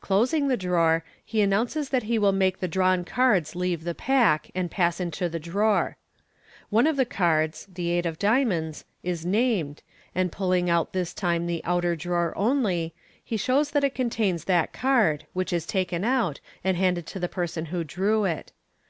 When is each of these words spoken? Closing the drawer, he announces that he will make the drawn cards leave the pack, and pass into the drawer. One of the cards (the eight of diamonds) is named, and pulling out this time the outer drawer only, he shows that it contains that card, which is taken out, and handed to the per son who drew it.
Closing 0.00 0.48
the 0.48 0.56
drawer, 0.56 1.04
he 1.22 1.42
announces 1.42 1.90
that 1.90 2.04
he 2.04 2.18
will 2.18 2.32
make 2.32 2.60
the 2.60 2.66
drawn 2.66 3.04
cards 3.04 3.54
leave 3.54 3.84
the 3.84 3.94
pack, 3.94 4.50
and 4.54 4.70
pass 4.70 5.00
into 5.00 5.28
the 5.28 5.38
drawer. 5.38 5.98
One 6.70 6.86
of 6.86 6.96
the 6.96 7.04
cards 7.04 7.68
(the 7.70 7.90
eight 7.90 8.06
of 8.06 8.18
diamonds) 8.18 8.86
is 9.02 9.26
named, 9.26 9.82
and 10.14 10.32
pulling 10.32 10.70
out 10.70 10.94
this 10.94 11.12
time 11.12 11.46
the 11.46 11.60
outer 11.62 11.94
drawer 11.94 12.32
only, 12.38 12.94
he 13.22 13.36
shows 13.36 13.72
that 13.72 13.84
it 13.84 13.94
contains 13.94 14.44
that 14.44 14.72
card, 14.72 15.26
which 15.34 15.52
is 15.52 15.66
taken 15.66 16.04
out, 16.06 16.40
and 16.64 16.78
handed 16.78 17.04
to 17.08 17.20
the 17.20 17.28
per 17.28 17.46
son 17.46 17.66
who 17.66 17.84
drew 17.84 18.24
it. 18.24 18.52